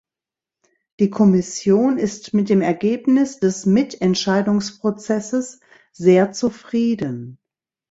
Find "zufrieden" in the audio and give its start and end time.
6.31-7.37